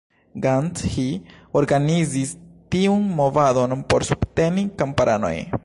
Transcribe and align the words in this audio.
Gandhi 0.43 1.03
organizis 1.61 2.33
tiun 2.75 3.05
movadon 3.21 3.85
por 3.93 4.07
subteni 4.11 4.65
kamparanoj. 4.83 5.35